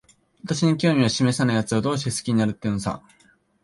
[0.43, 3.03] 私に興味しめさないやつを、どうして好きになるってのさ。